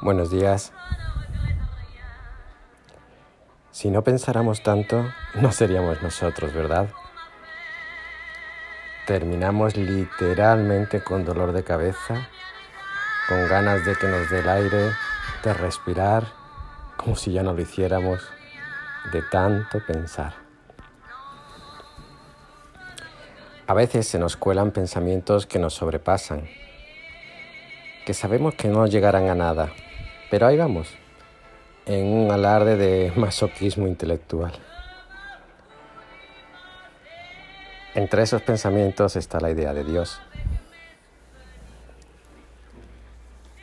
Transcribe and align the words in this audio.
Buenos 0.00 0.30
días. 0.30 0.72
Si 3.70 3.90
no 3.90 4.02
pensáramos 4.02 4.62
tanto, 4.62 5.12
no 5.34 5.52
seríamos 5.52 6.02
nosotros, 6.02 6.54
¿verdad? 6.54 6.88
Terminamos 9.06 9.76
literalmente 9.76 11.02
con 11.04 11.26
dolor 11.26 11.52
de 11.52 11.62
cabeza, 11.62 12.26
con 13.28 13.48
ganas 13.48 13.84
de 13.84 13.96
que 13.96 14.06
nos 14.06 14.30
dé 14.30 14.38
el 14.38 14.48
aire, 14.48 14.92
de 15.44 15.54
respirar, 15.54 16.24
como 16.96 17.16
si 17.16 17.32
ya 17.32 17.42
no 17.42 17.52
lo 17.52 17.60
hiciéramos, 17.60 18.22
de 19.12 19.20
tanto 19.22 19.84
pensar. 19.86 20.34
A 23.66 23.74
veces 23.74 24.08
se 24.08 24.18
nos 24.18 24.36
cuelan 24.36 24.70
pensamientos 24.70 25.46
que 25.46 25.58
nos 25.58 25.74
sobrepasan, 25.74 26.48
sabemos 28.14 28.54
que 28.54 28.68
no 28.68 28.86
llegarán 28.86 29.28
a 29.28 29.34
nada, 29.34 29.72
pero 30.30 30.46
ahí 30.46 30.56
vamos, 30.56 30.88
en 31.86 32.06
un 32.06 32.30
alarde 32.30 32.76
de 32.76 33.12
masoquismo 33.16 33.86
intelectual. 33.86 34.52
Entre 37.94 38.22
esos 38.22 38.42
pensamientos 38.42 39.16
está 39.16 39.40
la 39.40 39.50
idea 39.50 39.74
de 39.74 39.84
Dios. 39.84 40.20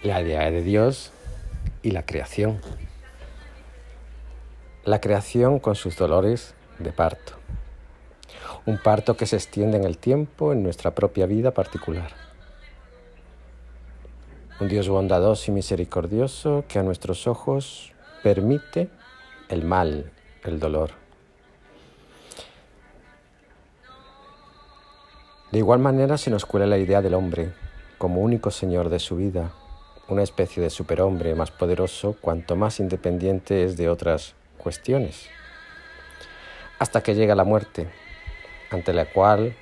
La 0.03 0.21
idea 0.21 0.51
de 0.51 0.61
Dios 0.61 1.11
y 1.81 1.91
la 1.91 2.05
creación. 2.05 2.59
La 4.83 4.99
creación 4.99 5.59
con 5.59 5.75
sus 5.75 5.97
dolores 5.97 6.53
de 6.79 6.91
parto 6.91 7.37
un 8.67 8.77
parto 8.77 9.15
que 9.15 9.25
se 9.25 9.37
extiende 9.37 9.77
en 9.77 9.85
el 9.85 9.97
tiempo 9.97 10.51
en 10.51 10.61
nuestra 10.61 10.93
propia 10.93 11.25
vida 11.25 11.51
particular. 11.51 12.26
Un 14.59 14.67
Dios 14.69 14.89
bondadoso 14.89 15.51
y 15.51 15.53
misericordioso 15.53 16.65
que 16.67 16.79
a 16.79 16.83
nuestros 16.83 17.27
ojos 17.27 17.93
permite 18.23 18.89
el 19.49 19.63
mal, 19.63 20.11
el 20.43 20.59
dolor. 20.59 20.91
De 25.51 25.59
igual 25.59 25.77
manera 25.77 26.17
se 26.17 26.31
nos 26.31 26.47
cuela 26.47 26.65
la 26.65 26.79
idea 26.79 27.03
del 27.03 27.13
hombre 27.13 27.53
como 27.99 28.21
único 28.21 28.49
señor 28.49 28.89
de 28.89 28.97
su 28.97 29.15
vida, 29.15 29.53
una 30.07 30.23
especie 30.23 30.63
de 30.63 30.71
superhombre 30.71 31.35
más 31.35 31.51
poderoso 31.51 32.15
cuanto 32.19 32.55
más 32.55 32.79
independiente 32.79 33.63
es 33.63 33.77
de 33.77 33.89
otras 33.89 34.33
cuestiones, 34.57 35.29
hasta 36.79 37.03
que 37.03 37.13
llega 37.13 37.35
la 37.35 37.43
muerte, 37.43 37.87
ante 38.71 38.91
la 38.91 39.05
cual 39.05 39.55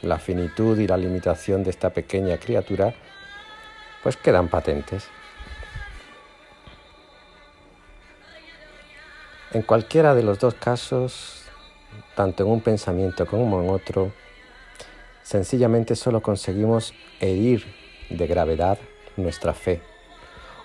la 0.00 0.18
finitud 0.18 0.78
y 0.78 0.86
la 0.86 0.96
limitación 0.96 1.62
de 1.62 1.70
esta 1.70 1.90
pequeña 1.90 2.38
criatura 2.38 2.94
pues 4.02 4.16
quedan 4.16 4.48
patentes. 4.48 5.08
En 9.52 9.62
cualquiera 9.62 10.14
de 10.14 10.22
los 10.22 10.38
dos 10.38 10.54
casos, 10.54 11.44
tanto 12.14 12.44
en 12.44 12.50
un 12.50 12.60
pensamiento 12.60 13.26
como 13.26 13.60
en 13.62 13.70
otro, 13.70 14.12
sencillamente 15.22 15.96
solo 15.96 16.22
conseguimos 16.22 16.94
herir 17.18 17.66
de 18.10 18.26
gravedad 18.26 18.78
nuestra 19.16 19.54
fe, 19.54 19.82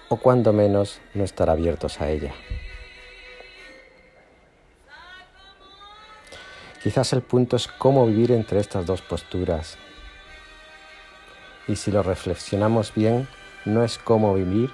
o 0.10 0.18
cuando 0.18 0.54
menos 0.54 1.02
no 1.14 1.24
estar 1.24 1.50
abiertos 1.50 2.00
a 2.00 2.10
ella. 2.10 2.34
Quizás 6.84 7.14
el 7.14 7.24
punto 7.24 7.56
es 7.56 7.68
cómo 7.68 8.06
vivir 8.06 8.32
entre 8.32 8.60
estas 8.60 8.86
dos 8.86 9.02
posturas. 9.02 9.80
Y 11.68 11.76
si 11.76 11.92
lo 11.92 12.04
reflexionamos 12.04 12.94
bien, 12.94 13.28
no 13.66 13.84
es 13.84 13.98
cómo 13.98 14.34
vivir, 14.36 14.70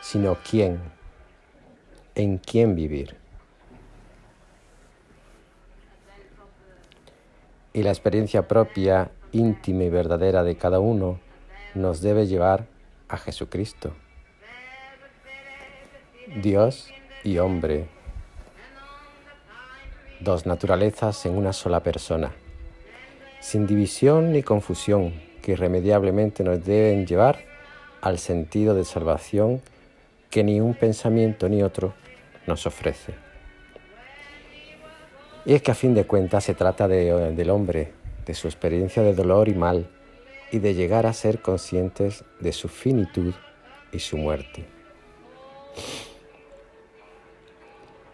sino 0.00 0.36
quién, 0.48 0.80
en 2.14 2.38
quién 2.38 2.76
vivir. 2.76 3.16
Y 7.72 7.82
la 7.82 7.90
experiencia 7.90 8.46
propia, 8.46 9.10
íntima 9.32 9.84
y 9.84 9.90
verdadera 9.90 10.44
de 10.44 10.56
cada 10.56 10.78
uno 10.78 11.18
nos 11.74 12.02
debe 12.02 12.26
llevar 12.26 12.66
a 13.08 13.16
Jesucristo. 13.16 13.94
Dios 16.42 16.90
y 17.24 17.38
hombre 17.38 17.88
dos 20.20 20.46
naturalezas 20.46 21.26
en 21.26 21.36
una 21.36 21.52
sola 21.52 21.82
persona, 21.82 22.32
sin 23.40 23.66
división 23.66 24.32
ni 24.32 24.42
confusión 24.42 25.33
que 25.44 25.52
irremediablemente 25.52 26.42
nos 26.42 26.64
deben 26.64 27.06
llevar 27.06 27.38
al 28.00 28.18
sentido 28.18 28.74
de 28.74 28.86
salvación 28.86 29.60
que 30.30 30.42
ni 30.42 30.58
un 30.58 30.72
pensamiento 30.72 31.50
ni 31.50 31.62
otro 31.62 31.92
nos 32.46 32.66
ofrece. 32.66 33.12
Y 35.44 35.52
es 35.52 35.60
que 35.60 35.70
a 35.70 35.74
fin 35.74 35.94
de 35.94 36.06
cuentas 36.06 36.44
se 36.44 36.54
trata 36.54 36.88
del 36.88 37.50
hombre, 37.50 37.92
de 38.24 38.32
su 38.32 38.48
experiencia 38.48 39.02
de 39.02 39.14
dolor 39.14 39.50
y 39.50 39.54
mal, 39.54 39.86
y 40.50 40.60
de 40.60 40.72
llegar 40.72 41.04
a 41.04 41.12
ser 41.12 41.42
conscientes 41.42 42.24
de 42.40 42.52
su 42.52 42.68
finitud 42.68 43.34
y 43.92 43.98
su 43.98 44.16
muerte. 44.16 44.64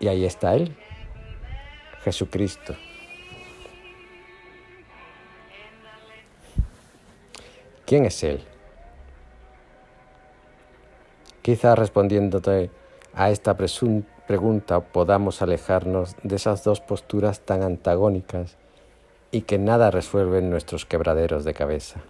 Y 0.00 0.08
ahí 0.08 0.24
está 0.24 0.56
Él, 0.56 0.74
Jesucristo. 2.02 2.74
¿Quién 7.90 8.04
es 8.04 8.22
Él? 8.22 8.40
Quizá 11.42 11.74
respondiéndote 11.74 12.70
a 13.14 13.30
esta 13.30 13.56
pregunta 13.56 14.78
podamos 14.78 15.42
alejarnos 15.42 16.14
de 16.22 16.36
esas 16.36 16.62
dos 16.62 16.80
posturas 16.80 17.40
tan 17.40 17.64
antagónicas 17.64 18.56
y 19.32 19.40
que 19.40 19.58
nada 19.58 19.90
resuelven 19.90 20.50
nuestros 20.50 20.86
quebraderos 20.86 21.42
de 21.44 21.52
cabeza. 21.52 22.00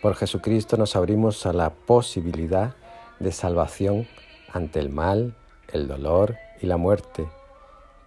Por 0.00 0.14
Jesucristo 0.14 0.78
nos 0.78 0.96
abrimos 0.96 1.44
a 1.44 1.52
la 1.52 1.68
posibilidad 1.68 2.74
de 3.18 3.32
salvación 3.32 4.08
ante 4.50 4.80
el 4.80 4.88
mal, 4.88 5.36
el 5.70 5.88
dolor 5.88 6.36
y 6.62 6.66
la 6.66 6.78
muerte 6.78 7.28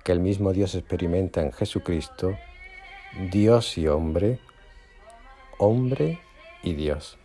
que 0.03 0.12
el 0.12 0.19
mismo 0.19 0.53
Dios 0.53 0.75
experimenta 0.75 1.41
en 1.41 1.51
Jesucristo, 1.51 2.38
Dios 3.31 3.78
y 3.78 3.88
hombre, 3.88 4.39
hombre 5.57 6.19
y 6.63 6.73
Dios. 6.73 7.17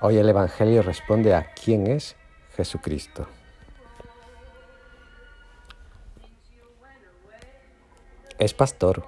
Hoy 0.00 0.16
el 0.16 0.28
Evangelio 0.28 0.82
responde 0.82 1.34
a 1.34 1.52
quién 1.52 1.86
es 1.86 2.16
Jesucristo. 2.56 3.26
Es 8.38 8.54
pastor, 8.54 9.04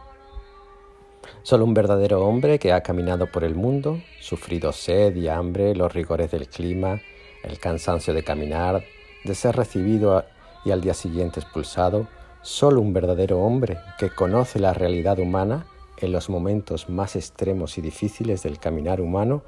solo 1.43 1.65
un 1.65 1.73
verdadero 1.73 2.27
hombre 2.27 2.59
que 2.59 2.73
ha 2.73 2.83
caminado 2.83 3.33
por 3.33 3.45
el 3.45 3.55
mundo, 3.55 4.03
sufrido 4.21 4.73
sed 4.73 5.17
y 5.17 5.29
hambre, 5.29 5.75
los 5.75 5.93
rigores 5.93 6.31
del 6.31 6.49
clima, 6.49 7.01
el 7.43 7.59
cansancio 7.59 8.13
de 8.13 8.23
caminar, 8.23 8.85
de 9.25 9.35
ser 9.35 9.57
recibido 9.57 10.27
y 10.65 10.71
al 10.71 10.81
día 10.81 10.95
siguiente 10.95 11.41
expulsado, 11.41 12.07
solo 12.43 12.81
un 12.81 12.93
verdadero 12.93 13.41
hombre 13.41 13.79
que 13.99 14.11
conoce 14.11 14.59
la 14.59 14.75
realidad 14.75 15.19
humana 15.19 15.67
en 15.99 16.13
los 16.13 16.29
momentos 16.29 16.89
más 16.89 17.17
extremos 17.17 17.79
y 17.79 17.81
difíciles 17.81 18.43
del 18.43 18.59
caminar 18.59 19.01
humano 19.01 19.43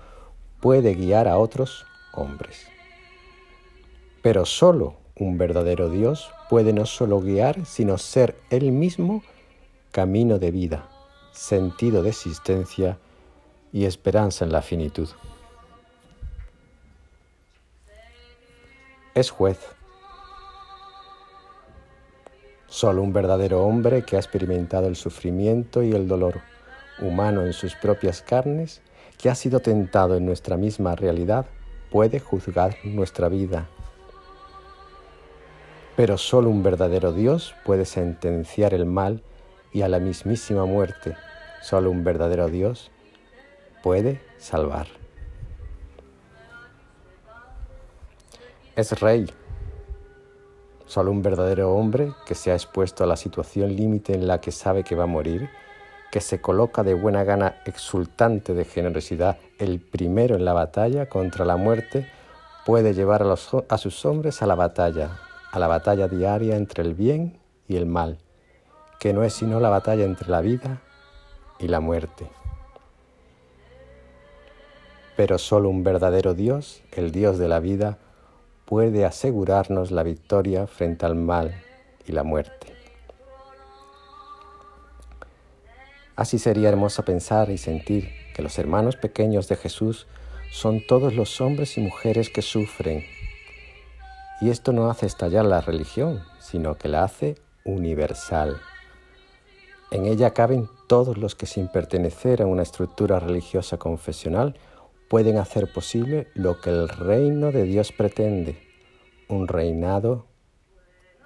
puede 0.60 0.94
guiar 0.94 1.28
a 1.28 1.38
otros 1.38 1.84
hombres. 2.12 2.66
Pero 4.22 4.44
solo 4.44 4.96
un 5.16 5.38
verdadero 5.38 5.90
Dios 5.90 6.30
puede 6.48 6.72
no 6.72 6.86
solo 6.86 7.20
guiar, 7.20 7.66
sino 7.66 7.98
ser 7.98 8.36
él 8.50 8.72
mismo 8.72 9.22
camino 9.90 10.38
de 10.38 10.50
vida 10.50 10.88
sentido 11.34 12.02
de 12.02 12.10
existencia 12.10 12.98
y 13.72 13.84
esperanza 13.84 14.44
en 14.44 14.52
la 14.52 14.62
finitud. 14.62 15.08
Es 19.14 19.30
juez. 19.30 19.58
Solo 22.84 23.00
un 23.00 23.14
verdadero 23.14 23.64
hombre 23.64 24.02
que 24.02 24.16
ha 24.16 24.18
experimentado 24.18 24.88
el 24.88 24.96
sufrimiento 24.96 25.82
y 25.82 25.92
el 25.92 26.06
dolor 26.06 26.42
humano 27.00 27.40
en 27.40 27.54
sus 27.54 27.74
propias 27.74 28.20
carnes, 28.20 28.82
que 29.16 29.30
ha 29.30 29.34
sido 29.34 29.60
tentado 29.60 30.18
en 30.18 30.26
nuestra 30.26 30.58
misma 30.58 30.94
realidad, 30.94 31.46
puede 31.90 32.20
juzgar 32.20 32.76
nuestra 32.84 33.30
vida. 33.30 33.68
Pero 35.96 36.18
solo 36.18 36.50
un 36.50 36.62
verdadero 36.62 37.14
Dios 37.14 37.54
puede 37.64 37.86
sentenciar 37.86 38.74
el 38.74 38.84
mal 38.84 39.22
y 39.72 39.80
a 39.80 39.88
la 39.88 39.98
mismísima 39.98 40.66
muerte, 40.66 41.16
solo 41.62 41.90
un 41.90 42.04
verdadero 42.04 42.48
Dios 42.48 42.90
puede 43.82 44.20
salvar. 44.36 44.88
Es 48.76 49.00
rey, 49.00 49.26
Solo 50.86 51.10
un 51.10 51.22
verdadero 51.22 51.74
hombre 51.74 52.12
que 52.26 52.34
se 52.34 52.50
ha 52.50 52.54
expuesto 52.54 53.04
a 53.04 53.06
la 53.06 53.16
situación 53.16 53.74
límite 53.74 54.14
en 54.14 54.26
la 54.26 54.40
que 54.40 54.52
sabe 54.52 54.84
que 54.84 54.94
va 54.94 55.04
a 55.04 55.06
morir, 55.06 55.48
que 56.10 56.20
se 56.20 56.40
coloca 56.40 56.82
de 56.82 56.94
buena 56.94 57.24
gana 57.24 57.56
exultante 57.64 58.54
de 58.54 58.64
generosidad 58.64 59.38
el 59.58 59.80
primero 59.80 60.36
en 60.36 60.44
la 60.44 60.52
batalla 60.52 61.08
contra 61.08 61.44
la 61.44 61.56
muerte, 61.56 62.06
puede 62.64 62.94
llevar 62.94 63.22
a, 63.22 63.32
a 63.32 63.78
sus 63.78 64.04
hombres 64.04 64.42
a 64.42 64.46
la 64.46 64.54
batalla, 64.54 65.18
a 65.50 65.58
la 65.58 65.66
batalla 65.66 66.06
diaria 66.06 66.56
entre 66.56 66.82
el 66.82 66.94
bien 66.94 67.38
y 67.66 67.76
el 67.76 67.86
mal, 67.86 68.18
que 69.00 69.12
no 69.12 69.24
es 69.24 69.32
sino 69.32 69.60
la 69.60 69.70
batalla 69.70 70.04
entre 70.04 70.30
la 70.30 70.40
vida 70.40 70.82
y 71.58 71.68
la 71.68 71.80
muerte. 71.80 72.28
Pero 75.16 75.38
solo 75.38 75.68
un 75.68 75.84
verdadero 75.84 76.34
Dios, 76.34 76.82
el 76.92 77.12
Dios 77.12 77.38
de 77.38 77.48
la 77.48 77.60
vida, 77.60 77.98
puede 78.64 79.04
asegurarnos 79.04 79.90
la 79.90 80.02
victoria 80.02 80.66
frente 80.66 81.06
al 81.06 81.14
mal 81.14 81.54
y 82.06 82.12
la 82.12 82.22
muerte. 82.22 82.72
Así 86.16 86.38
sería 86.38 86.68
hermoso 86.68 87.04
pensar 87.04 87.50
y 87.50 87.58
sentir 87.58 88.10
que 88.34 88.42
los 88.42 88.58
hermanos 88.58 88.96
pequeños 88.96 89.48
de 89.48 89.56
Jesús 89.56 90.06
son 90.52 90.86
todos 90.86 91.14
los 91.14 91.40
hombres 91.40 91.76
y 91.76 91.80
mujeres 91.80 92.30
que 92.30 92.42
sufren. 92.42 93.04
Y 94.40 94.50
esto 94.50 94.72
no 94.72 94.88
hace 94.90 95.06
estallar 95.06 95.44
la 95.44 95.60
religión, 95.60 96.22
sino 96.38 96.76
que 96.76 96.88
la 96.88 97.02
hace 97.04 97.36
universal. 97.64 98.60
En 99.90 100.06
ella 100.06 100.32
caben 100.32 100.68
todos 100.86 101.18
los 101.18 101.34
que 101.34 101.46
sin 101.46 101.68
pertenecer 101.68 102.42
a 102.42 102.46
una 102.46 102.62
estructura 102.62 103.18
religiosa 103.18 103.76
confesional 103.76 104.56
pueden 105.14 105.36
hacer 105.36 105.72
posible 105.72 106.26
lo 106.34 106.60
que 106.60 106.70
el 106.70 106.88
reino 106.88 107.52
de 107.52 107.62
Dios 107.62 107.92
pretende, 107.92 108.58
un 109.28 109.46
reinado 109.46 110.26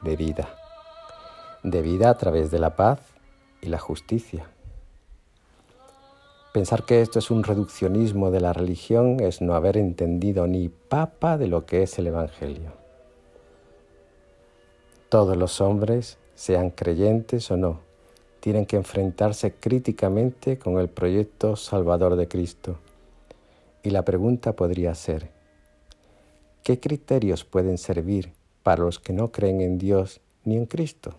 de 0.02 0.14
vida, 0.14 0.54
de 1.62 1.80
vida 1.80 2.10
a 2.10 2.18
través 2.18 2.50
de 2.50 2.58
la 2.58 2.76
paz 2.76 3.00
y 3.62 3.68
la 3.68 3.78
justicia. 3.78 4.44
Pensar 6.52 6.84
que 6.84 7.00
esto 7.00 7.18
es 7.18 7.30
un 7.30 7.42
reduccionismo 7.42 8.30
de 8.30 8.42
la 8.42 8.52
religión 8.52 9.20
es 9.20 9.40
no 9.40 9.54
haber 9.54 9.78
entendido 9.78 10.46
ni 10.46 10.68
papa 10.68 11.38
de 11.38 11.46
lo 11.46 11.64
que 11.64 11.82
es 11.82 11.98
el 11.98 12.08
Evangelio. 12.08 12.72
Todos 15.08 15.34
los 15.34 15.62
hombres, 15.62 16.18
sean 16.34 16.68
creyentes 16.68 17.50
o 17.50 17.56
no, 17.56 17.80
tienen 18.40 18.66
que 18.66 18.76
enfrentarse 18.76 19.54
críticamente 19.54 20.58
con 20.58 20.78
el 20.78 20.90
proyecto 20.90 21.56
salvador 21.56 22.16
de 22.16 22.28
Cristo 22.28 22.76
y 23.82 23.90
la 23.90 24.04
pregunta 24.04 24.54
podría 24.54 24.94
ser, 24.94 25.30
¿qué 26.62 26.80
criterios 26.80 27.44
pueden 27.44 27.78
servir 27.78 28.32
para 28.62 28.82
los 28.82 28.98
que 28.98 29.12
no 29.12 29.30
creen 29.32 29.60
en 29.60 29.78
Dios 29.78 30.20
ni 30.44 30.56
en 30.56 30.66
Cristo? 30.66 31.14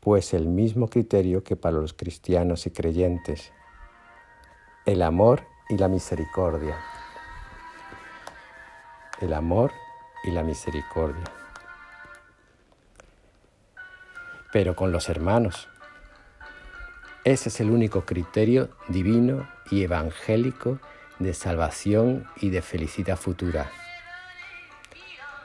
Pues 0.00 0.32
el 0.34 0.46
mismo 0.46 0.88
criterio 0.88 1.42
que 1.42 1.56
para 1.56 1.76
los 1.76 1.92
cristianos 1.92 2.66
y 2.66 2.70
creyentes, 2.70 3.52
el 4.86 5.02
amor 5.02 5.42
y 5.68 5.76
la 5.76 5.88
misericordia. 5.88 6.76
El 9.20 9.34
amor 9.34 9.72
y 10.24 10.30
la 10.30 10.42
misericordia. 10.42 11.24
Pero 14.52 14.74
con 14.74 14.90
los 14.90 15.08
hermanos. 15.08 15.69
Ese 17.30 17.48
es 17.48 17.60
el 17.60 17.70
único 17.70 18.04
criterio 18.04 18.70
divino 18.88 19.48
y 19.70 19.84
evangélico 19.84 20.80
de 21.20 21.32
salvación 21.32 22.26
y 22.34 22.50
de 22.50 22.60
felicidad 22.60 23.16
futura. 23.16 23.70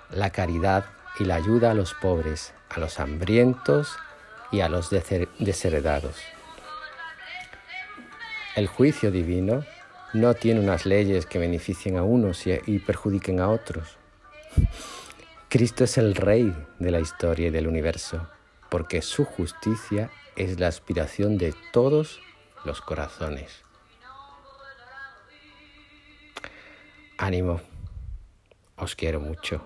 La 0.09 0.31
caridad 0.31 0.85
y 1.19 1.25
la 1.25 1.35
ayuda 1.35 1.69
a 1.69 1.73
los 1.75 1.93
pobres, 1.93 2.55
a 2.71 2.79
los 2.79 2.99
hambrientos 2.99 3.95
y 4.51 4.61
a 4.61 4.67
los 4.67 4.89
desheredados. 4.89 6.15
El 8.55 8.65
juicio 8.65 9.11
divino 9.11 9.63
no 10.11 10.33
tiene 10.33 10.61
unas 10.61 10.87
leyes 10.87 11.27
que 11.27 11.37
beneficien 11.37 11.97
a 11.97 12.03
unos 12.03 12.47
y 12.47 12.79
perjudiquen 12.79 13.39
a 13.39 13.49
otros. 13.49 13.99
Cristo 15.49 15.83
es 15.83 15.99
el 15.99 16.15
Rey 16.15 16.51
de 16.79 16.89
la 16.89 16.99
historia 16.99 17.49
y 17.49 17.51
del 17.51 17.67
universo, 17.67 18.27
porque 18.75 19.01
su 19.01 19.23
justicia 19.23 20.11
es 20.35 20.59
la 20.59 20.67
aspiración 20.67 21.37
de 21.37 21.55
todos 21.71 22.19
los 22.65 22.81
corazones. 22.81 23.63
Ánimo, 27.17 27.61
os 28.75 28.93
quiero 28.97 29.21
mucho. 29.21 29.65